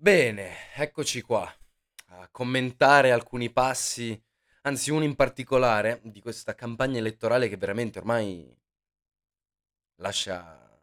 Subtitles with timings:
[0.00, 1.52] Bene, eccoci qua
[2.10, 4.16] a commentare alcuni passi,
[4.62, 8.56] anzi uno in particolare, di questa campagna elettorale che veramente ormai
[9.96, 10.80] lascia...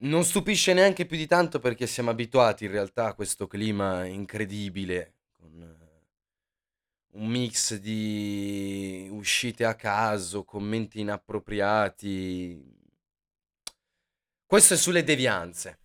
[0.00, 5.14] Non stupisce neanche più di tanto perché siamo abituati in realtà a questo clima incredibile,
[5.38, 6.06] con eh,
[7.12, 12.80] un mix di uscite a caso, commenti inappropriati.
[14.44, 15.78] Questo è sulle devianze.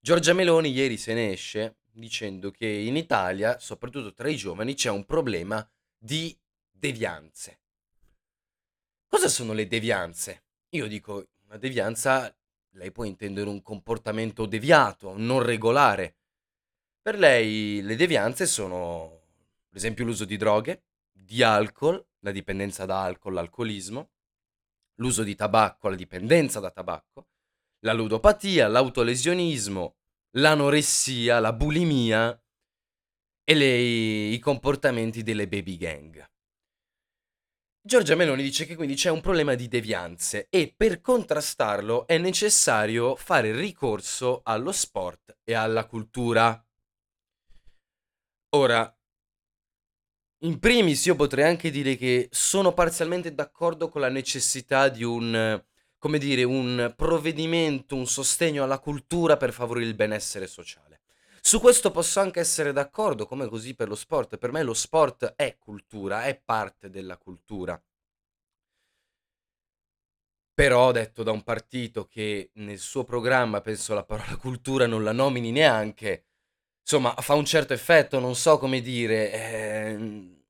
[0.00, 4.90] Giorgia Meloni ieri se ne esce dicendo che in Italia, soprattutto tra i giovani, c'è
[4.90, 6.38] un problema di
[6.70, 7.60] devianze.
[9.08, 10.44] Cosa sono le devianze?
[10.70, 12.32] Io dico, una devianza,
[12.74, 16.16] lei può intendere un comportamento deviato, non regolare.
[17.02, 19.22] Per lei le devianze sono,
[19.68, 24.10] per esempio, l'uso di droghe, di alcol, la dipendenza da alcol, l'alcolismo,
[24.96, 27.26] l'uso di tabacco, la dipendenza da tabacco,
[27.80, 29.96] la ludopatia, l'autolesionismo,
[30.32, 32.40] l'anoressia, la bulimia
[33.44, 36.26] e le, i comportamenti delle baby gang.
[37.80, 43.16] Giorgia Meloni dice che quindi c'è un problema di devianze e per contrastarlo è necessario
[43.16, 46.62] fare ricorso allo sport e alla cultura.
[48.50, 48.94] Ora,
[50.42, 55.64] in primis io potrei anche dire che sono parzialmente d'accordo con la necessità di un
[55.98, 61.00] come dire, un provvedimento, un sostegno alla cultura per favorire il benessere sociale.
[61.40, 64.38] Su questo posso anche essere d'accordo, come così per lo sport.
[64.38, 67.80] Per me lo sport è cultura, è parte della cultura.
[70.52, 75.12] Però detto da un partito che nel suo programma, penso la parola cultura non la
[75.12, 76.24] nomini neanche,
[76.80, 79.96] insomma, fa un certo effetto, non so come dire, è,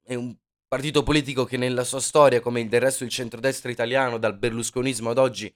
[0.03, 0.35] è un
[0.69, 5.19] partito politico che nella sua storia, come del resto il centrodestra italiano, dal berlusconismo ad
[5.19, 5.53] oggi,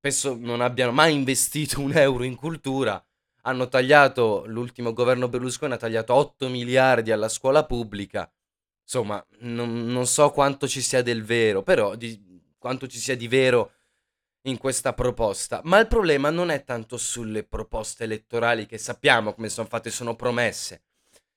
[0.00, 3.02] penso non abbiano mai investito un euro in cultura.
[3.42, 8.28] Hanno tagliato, l'ultimo governo Berlusconi ha tagliato 8 miliardi alla scuola pubblica.
[8.82, 12.20] Insomma, non, non so quanto ci sia del vero, però di,
[12.58, 13.72] quanto ci sia di vero
[14.42, 15.60] in questa proposta.
[15.64, 20.16] Ma il problema non è tanto sulle proposte elettorali che sappiamo come sono fatte, sono
[20.16, 20.82] promesse.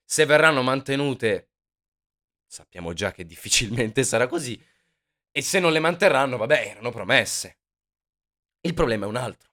[0.04, 1.49] Se verranno mantenute
[2.50, 4.60] sappiamo già che difficilmente sarà così,
[5.30, 7.58] e se non le manterranno, vabbè, erano promesse.
[8.62, 9.52] Il problema è un altro,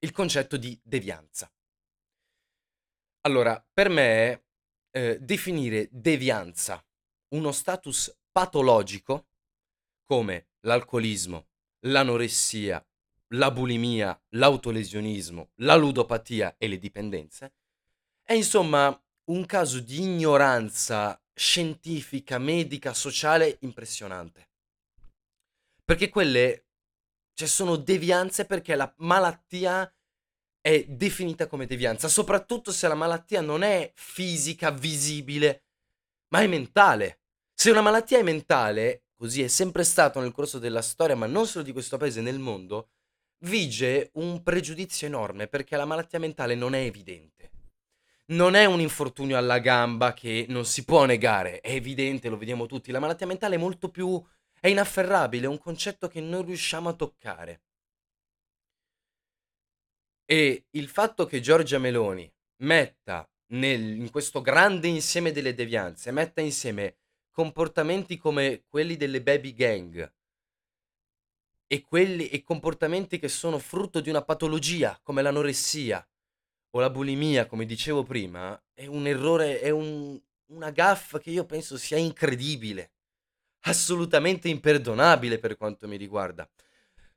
[0.00, 1.50] il concetto di devianza.
[3.22, 4.44] Allora, per me,
[4.90, 6.84] eh, definire devianza
[7.28, 9.28] uno status patologico
[10.04, 11.48] come l'alcolismo,
[11.86, 12.86] l'anoressia,
[13.28, 17.54] la bulimia, l'autolesionismo, la ludopatia e le dipendenze,
[18.22, 24.48] è insomma un caso di ignoranza scientifica, medica, sociale impressionante.
[25.84, 26.66] Perché quelle
[27.32, 29.90] cioè, sono devianze perché la malattia
[30.60, 35.62] è definita come devianza, soprattutto se la malattia non è fisica, visibile,
[36.28, 37.20] ma è mentale.
[37.54, 41.46] Se una malattia è mentale, così è sempre stato nel corso della storia, ma non
[41.46, 42.90] solo di questo paese, nel mondo,
[43.44, 47.38] vige un pregiudizio enorme perché la malattia mentale non è evidente
[48.30, 52.66] non è un infortunio alla gamba che non si può negare, è evidente, lo vediamo
[52.66, 54.22] tutti, la malattia mentale è molto più...
[54.60, 57.62] è inafferrabile, è un concetto che non riusciamo a toccare.
[60.24, 62.30] E il fatto che Giorgia Meloni
[62.62, 66.96] metta nel, in questo grande insieme delle devianze, metta insieme
[67.30, 70.12] comportamenti come quelli delle baby gang
[71.66, 76.06] e, quelli, e comportamenti che sono frutto di una patologia come l'anoressia,
[76.70, 81.44] o la bulimia, come dicevo prima, è un errore, è un, una gaffa che io
[81.44, 82.92] penso sia incredibile,
[83.60, 86.48] assolutamente imperdonabile per quanto mi riguarda.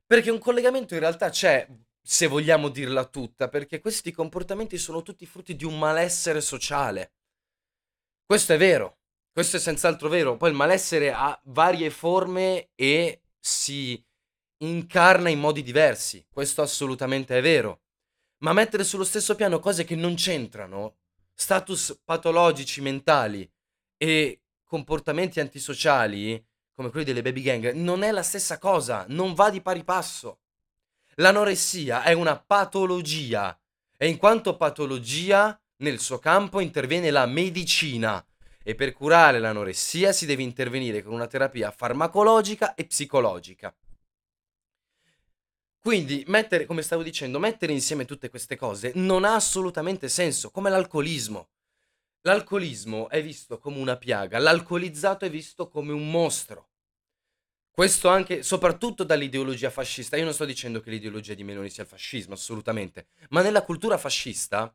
[0.06, 1.68] Perché un collegamento in realtà c'è,
[2.02, 7.14] se vogliamo dirla tutta, perché questi comportamenti sono tutti frutti di un malessere sociale.
[8.26, 9.00] Questo è vero,
[9.32, 10.38] questo è senz'altro vero.
[10.38, 14.02] Poi il malessere ha varie forme e si
[14.64, 17.81] incarna in modi diversi, questo assolutamente è vero
[18.42, 20.96] ma mettere sullo stesso piano cose che non c'entrano,
[21.34, 23.50] status patologici mentali
[23.98, 26.44] e comportamenti antisociali,
[26.74, 30.40] come quelli delle baby gang, non è la stessa cosa, non va di pari passo.
[31.16, 33.60] L'anoressia è una patologia
[33.98, 38.26] e in quanto patologia nel suo campo interviene la medicina
[38.64, 43.76] e per curare l'anoressia si deve intervenire con una terapia farmacologica e psicologica.
[45.82, 50.70] Quindi mettere, come stavo dicendo, mettere insieme tutte queste cose non ha assolutamente senso, come
[50.70, 51.50] l'alcolismo.
[52.22, 56.70] L'alcolismo è visto come una piaga, l'alcolizzato è visto come un mostro.
[57.72, 60.18] Questo anche, soprattutto dall'ideologia fascista.
[60.18, 63.08] Io non sto dicendo che l'ideologia di Meloni sia il fascismo, assolutamente.
[63.30, 64.72] Ma nella cultura fascista,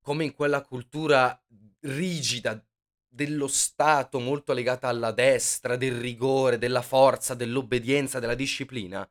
[0.00, 1.38] come in quella cultura
[1.80, 2.64] rigida
[3.06, 9.06] dello Stato molto legata alla destra, del rigore, della forza, dell'obbedienza, della disciplina,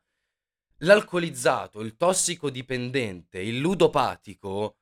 [0.78, 4.76] l'alcolizzato, il tossicodipendente, il ludopatico,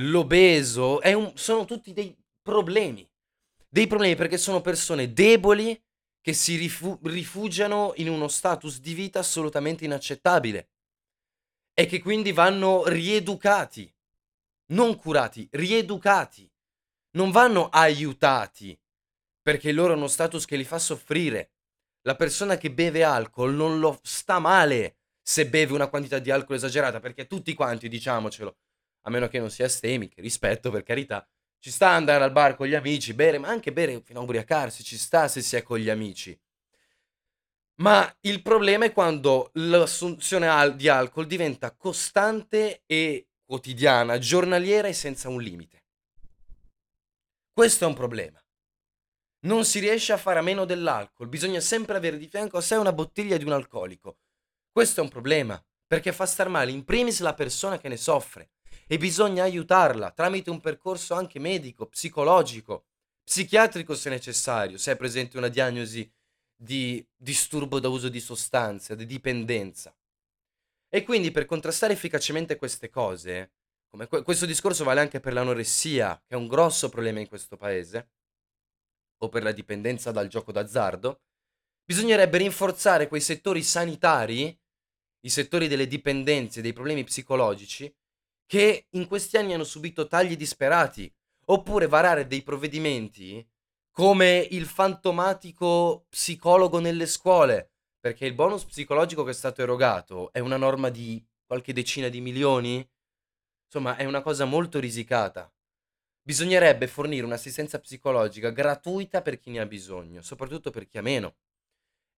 [0.00, 3.08] l'obeso, un- sono tutti dei problemi.
[3.68, 5.80] Dei problemi perché sono persone deboli
[6.20, 10.70] che si rifu- rifugiano in uno status di vita assolutamente inaccettabile
[11.72, 13.92] e che quindi vanno rieducati,
[14.72, 16.50] non curati, rieducati
[17.12, 18.78] non vanno aiutati
[19.42, 21.52] perché loro hanno uno status che li fa soffrire.
[22.02, 24.99] La persona che beve alcol non lo sta male
[25.30, 28.56] se beve una quantità di alcol esagerata, perché tutti quanti, diciamocelo,
[29.02, 31.24] a meno che non sia astemi, che rispetto per carità,
[31.60, 34.82] ci sta andare al bar con gli amici, bere, ma anche bere fino a ubriacarsi,
[34.82, 36.36] ci sta se si è con gli amici.
[37.76, 45.28] Ma il problema è quando l'assunzione di alcol diventa costante e quotidiana, giornaliera e senza
[45.28, 45.84] un limite.
[47.52, 48.42] Questo è un problema.
[49.42, 52.74] Non si riesce a fare a meno dell'alcol, bisogna sempre avere di fianco a sé
[52.74, 54.16] una bottiglia di un alcolico.
[54.72, 58.50] Questo è un problema, perché fa star male in primis la persona che ne soffre
[58.86, 62.86] e bisogna aiutarla tramite un percorso anche medico, psicologico,
[63.24, 66.08] psichiatrico se necessario, se è presente una diagnosi
[66.56, 69.96] di disturbo da uso di sostanze, di dipendenza.
[70.88, 73.52] E quindi per contrastare efficacemente queste cose,
[73.88, 77.56] come que- questo discorso vale anche per l'anoressia, che è un grosso problema in questo
[77.56, 78.10] paese,
[79.22, 81.22] o per la dipendenza dal gioco d'azzardo.
[81.84, 84.59] Bisognerebbe rinforzare quei settori sanitari,
[85.20, 87.92] i settori delle dipendenze, dei problemi psicologici,
[88.46, 91.12] che in questi anni hanno subito tagli disperati,
[91.46, 93.46] oppure varare dei provvedimenti
[93.90, 100.38] come il fantomatico psicologo nelle scuole, perché il bonus psicologico che è stato erogato è
[100.38, 102.88] una norma di qualche decina di milioni
[103.72, 105.48] Insomma, è una cosa molto risicata.
[106.22, 111.36] Bisognerebbe fornire un'assistenza psicologica gratuita per chi ne ha bisogno, soprattutto per chi ha meno.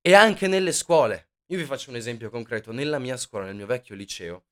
[0.00, 1.31] E anche nelle scuole.
[1.52, 2.72] Io vi faccio un esempio concreto.
[2.72, 4.44] Nella mia scuola, nel mio vecchio liceo,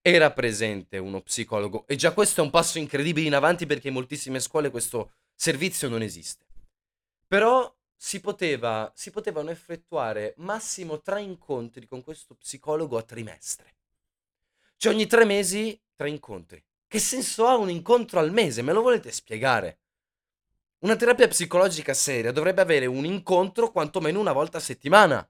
[0.00, 3.94] era presente uno psicologo e già questo è un passo incredibile in avanti perché in
[3.94, 6.46] moltissime scuole questo servizio non esiste.
[7.26, 13.74] Però si, poteva, si potevano effettuare massimo tre incontri con questo psicologo a trimestre.
[14.76, 16.64] Cioè ogni tre mesi tre incontri.
[16.86, 18.62] Che senso ha un incontro al mese?
[18.62, 19.80] Me lo volete spiegare?
[20.84, 25.28] Una terapia psicologica seria dovrebbe avere un incontro quantomeno una volta a settimana,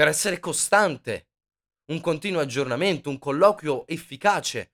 [0.00, 1.28] per essere costante,
[1.90, 4.72] un continuo aggiornamento, un colloquio efficace.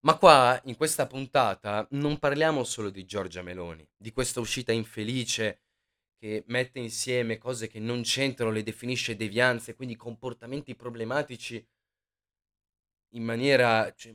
[0.00, 5.60] Ma qua, in questa puntata, non parliamo solo di Giorgia Meloni, di questa uscita infelice
[6.16, 11.64] che mette insieme cose che non c'entrano, le definisce devianze, quindi comportamenti problematici
[13.10, 14.12] in maniera cioè,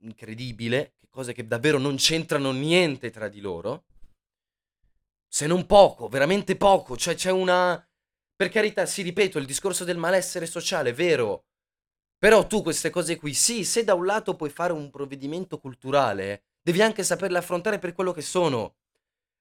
[0.00, 3.84] incredibile, cose che davvero non c'entrano niente tra di loro,
[5.32, 7.82] se non poco, veramente poco, cioè c'è una...
[8.34, 11.44] Per carità, sì, ripeto, il discorso del malessere sociale, vero,
[12.18, 16.46] però tu queste cose qui, sì, se da un lato puoi fare un provvedimento culturale,
[16.60, 18.76] devi anche saperle affrontare per quello che sono.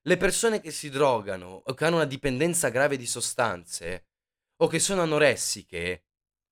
[0.03, 4.06] Le persone che si drogano o che hanno una dipendenza grave di sostanze
[4.62, 6.06] o che sono anoressiche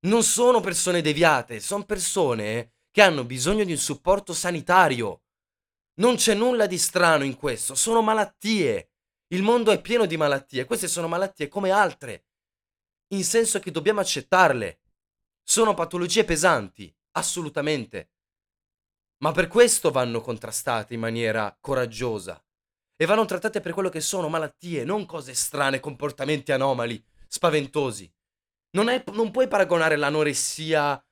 [0.08, 5.22] non sono persone deviate, sono persone che hanno bisogno di un supporto sanitario.
[6.00, 8.90] Non c'è nulla di strano in questo, sono malattie.
[9.30, 12.28] Il mondo è pieno di malattie, queste sono malattie come altre,
[13.10, 14.80] in senso che dobbiamo accettarle.
[15.44, 18.12] Sono patologie pesanti, assolutamente.
[19.18, 22.42] Ma per questo vanno contrastate in maniera coraggiosa
[22.96, 28.12] e vanno trattate per quello che sono malattie, non cose strane, comportamenti anomali, spaventosi.
[28.72, 31.04] Non, è, non puoi paragonare l'anoressia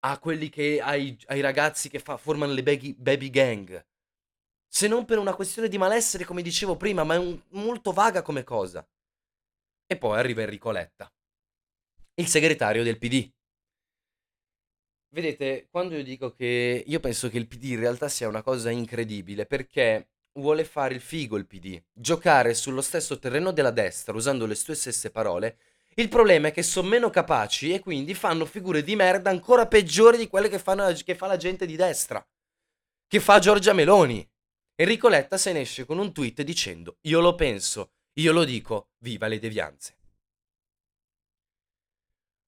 [0.00, 3.86] a quelli che ai, ai ragazzi che fa, formano le baby, baby, gang.
[4.68, 8.22] Se non per una questione di malessere, come dicevo prima, ma è un, molto vaga
[8.22, 8.86] come cosa.
[9.86, 11.10] E poi arriva Enrico Letta,
[12.14, 13.30] il segretario del PD.
[15.10, 18.70] Vedete, quando io dico che io penso che il PD in realtà sia una cosa
[18.70, 24.44] incredibile, perché vuole fare il figo il PD, giocare sullo stesso terreno della destra, usando
[24.44, 25.58] le sue stesse parole,
[25.94, 30.16] il problema è che sono meno capaci e quindi fanno figure di merda ancora peggiori
[30.16, 32.24] di quelle che, fanno, che fa la gente di destra.
[33.08, 34.28] Che fa Giorgia Meloni.
[34.80, 38.90] Enrico Letta se ne esce con un tweet dicendo io lo penso, io lo dico,
[38.98, 39.96] viva le devianze.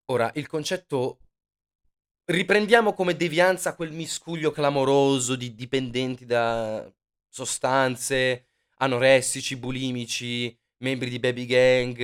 [0.05, 1.19] Ora, il concetto...
[2.25, 6.87] Riprendiamo come devianza quel miscuglio clamoroso di dipendenti da
[7.27, 11.99] sostanze, anoressici, bulimici, membri di baby gang,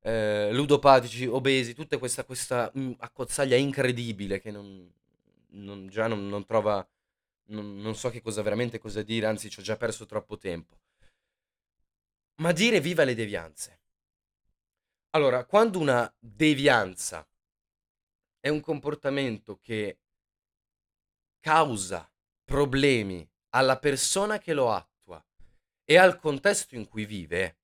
[0.00, 4.92] eh, ludopatici, obesi, tutta questa, questa mm, accozzaglia incredibile che non,
[5.50, 6.84] non, già non, non trova,
[7.46, 10.78] non, non so che cosa veramente cosa dire, anzi ci ho già perso troppo tempo.
[12.36, 13.80] Ma dire viva le devianze.
[15.10, 17.26] Allora, quando una devianza
[18.38, 20.00] è un comportamento che
[21.40, 22.10] causa
[22.44, 25.24] problemi alla persona che lo attua
[25.84, 27.58] e al contesto in cui vive,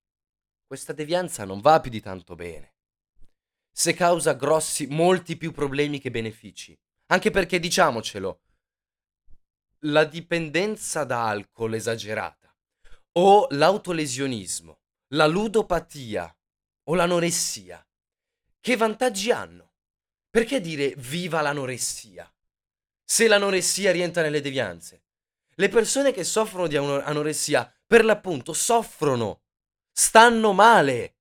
[0.64, 2.76] questa devianza non va più di tanto bene.
[3.70, 6.78] Se causa grossi, molti più problemi che benefici.
[7.06, 8.40] Anche perché, diciamocelo,
[9.86, 12.54] la dipendenza da alcol esagerata
[13.18, 14.80] o l'autolesionismo,
[15.14, 16.34] la ludopatia
[16.84, 17.84] o l'anoressia,
[18.60, 19.72] che vantaggi hanno?
[20.30, 22.32] Perché dire viva l'anoressia?
[23.04, 25.02] Se l'anoressia rientra nelle devianze.
[25.56, 29.42] Le persone che soffrono di anoressia, per l'appunto, soffrono,
[29.90, 31.16] stanno male.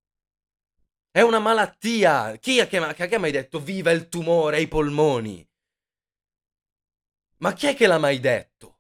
[1.09, 2.37] È una malattia.
[2.37, 5.45] Chi ha, che, che ha mai detto viva il tumore ai polmoni?
[7.41, 8.79] Ma chi è che l'ha mai detto?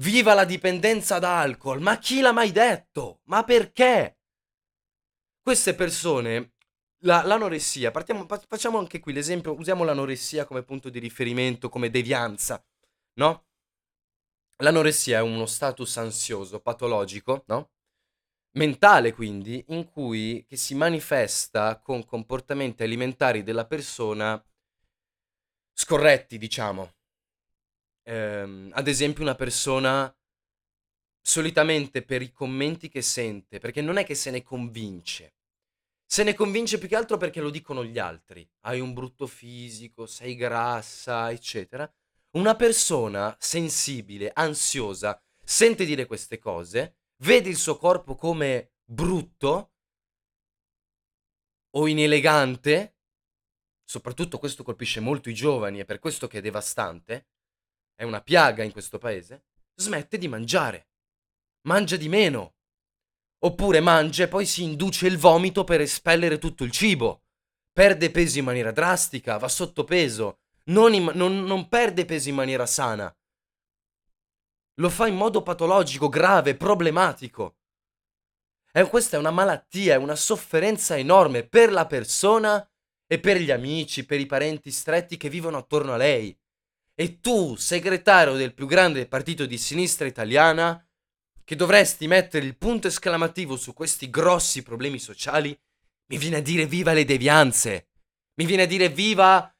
[0.00, 1.80] Viva la dipendenza da alcol!
[1.80, 3.20] Ma chi l'ha mai detto?
[3.24, 4.18] Ma perché?
[5.40, 6.54] Queste persone,
[7.04, 12.64] la, l'anoressia, partiamo, facciamo anche qui l'esempio, usiamo l'anoressia come punto di riferimento, come devianza,
[13.14, 13.46] no?
[14.56, 17.70] L'anoressia è uno status ansioso, patologico, no?
[18.56, 24.42] Mentale quindi, in cui si manifesta con comportamenti alimentari della persona
[25.72, 26.94] scorretti, diciamo.
[28.04, 30.14] Ehm, ad esempio una persona
[31.20, 35.34] solitamente per i commenti che sente, perché non è che se ne convince.
[36.04, 38.46] Se ne convince più che altro perché lo dicono gli altri.
[38.62, 41.90] Hai un brutto fisico, sei grassa, eccetera.
[42.32, 49.72] Una persona sensibile, ansiosa, sente dire queste cose, vede il suo corpo come brutto
[51.74, 52.96] o inelegante,
[53.92, 57.26] soprattutto questo colpisce molto i giovani, è per questo che è devastante,
[57.94, 59.44] è una piaga in questo paese,
[59.74, 60.86] smette di mangiare
[61.62, 62.54] mangia di meno.
[63.44, 67.24] Oppure mangia e poi si induce il vomito per espellere tutto il cibo.
[67.72, 72.36] Perde peso in maniera drastica, va sotto peso, non, in, non, non perde peso in
[72.36, 73.14] maniera sana.
[74.76, 77.56] Lo fa in modo patologico, grave, problematico.
[78.72, 82.66] E questa è una malattia, è una sofferenza enorme per la persona
[83.12, 86.34] e per gli amici, per i parenti stretti che vivono attorno a lei.
[86.94, 90.82] E tu, segretario del più grande partito di sinistra italiana,
[91.44, 95.54] che dovresti mettere il punto esclamativo su questi grossi problemi sociali,
[96.06, 97.88] mi viene a dire viva le devianze.
[98.36, 99.54] Mi viene a dire viva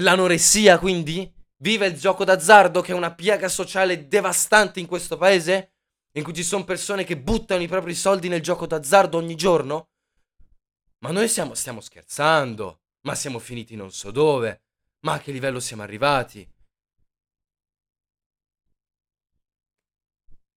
[0.00, 1.30] l'anoressia, quindi?
[1.58, 5.74] Viva il gioco d'azzardo che è una piaga sociale devastante in questo paese?
[6.12, 9.87] In cui ci sono persone che buttano i propri soldi nel gioco d'azzardo ogni giorno?
[10.98, 12.82] Ma noi siamo, stiamo scherzando.
[13.02, 14.62] Ma siamo finiti non so dove.
[15.00, 16.46] Ma a che livello siamo arrivati?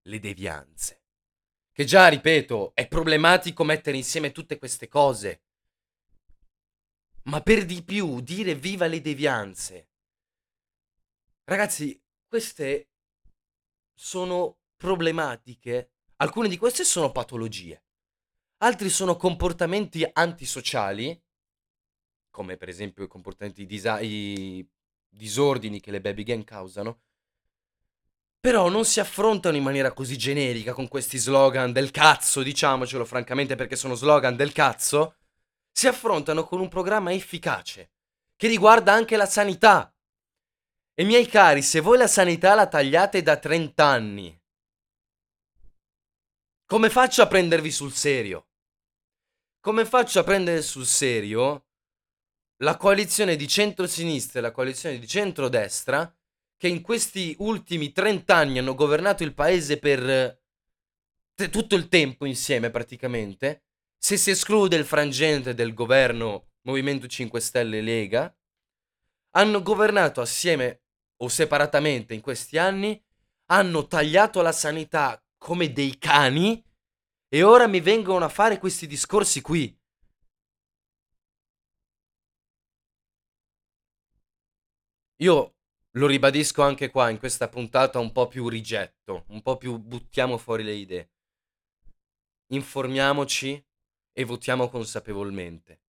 [0.02, 1.02] le devianze.
[1.72, 5.42] Che già, ripeto, è problematico mettere insieme tutte queste cose.
[7.24, 9.90] Ma per di più dire viva le devianze.
[11.44, 12.90] Ragazzi, queste
[13.94, 15.92] sono problematiche.
[16.16, 17.84] Alcune di queste sono patologie.
[18.62, 21.20] Altri sono comportamenti antisociali,
[22.30, 24.64] come per esempio i comportamenti disa- i
[25.08, 27.00] disordini che le baby gang causano,
[28.38, 33.56] però non si affrontano in maniera così generica con questi slogan del cazzo, diciamocelo francamente
[33.56, 35.16] perché sono slogan del cazzo.
[35.72, 37.90] Si affrontano con un programma efficace
[38.36, 39.92] che riguarda anche la sanità.
[40.94, 44.40] E miei cari, se voi la sanità la tagliate da 30 anni,
[46.64, 48.46] come faccio a prendervi sul serio?
[49.62, 51.66] Come faccio a prendere sul serio
[52.64, 56.12] la coalizione di centro-sinistra e la coalizione di centro-destra
[56.56, 60.42] che in questi ultimi 30 anni hanno governato il paese per
[61.36, 63.62] t- tutto il tempo insieme praticamente,
[63.96, 68.36] se si esclude il frangente del governo Movimento 5 Stelle e Lega,
[69.36, 70.82] hanno governato assieme
[71.18, 73.00] o separatamente in questi anni,
[73.46, 76.60] hanno tagliato la sanità come dei cani
[77.34, 79.74] e ora mi vengono a fare questi discorsi qui.
[85.22, 85.54] Io
[85.92, 90.36] lo ribadisco anche qua in questa puntata un po' più rigetto, un po' più buttiamo
[90.36, 91.10] fuori le idee.
[92.48, 93.64] Informiamoci
[94.12, 95.80] e votiamo consapevolmente.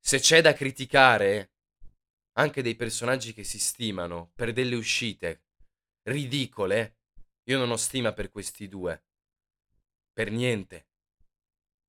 [0.00, 1.52] Se c'è da criticare
[2.38, 5.44] anche dei personaggi che si stimano per delle uscite
[6.08, 6.96] ridicole,
[7.44, 9.04] io non ho stima per questi due.
[10.14, 10.88] Per niente.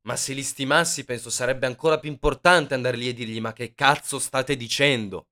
[0.07, 3.73] Ma se li stimassi penso sarebbe ancora più importante andare lì e dirgli ma che
[3.73, 5.27] cazzo state dicendo?